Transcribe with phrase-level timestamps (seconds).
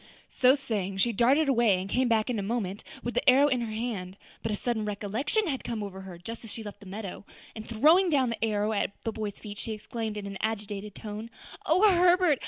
[0.29, 3.61] So saying, she darted away, and came back in a moment with the arrow in
[3.61, 4.17] her hand.
[4.41, 7.23] But a sudden recollection had come over her just as she left the meadow,
[7.55, 11.29] and throwing down the arrow at the boy's feet, she exclaimed in an agitated tone,
[11.67, 12.39] "O Herbert!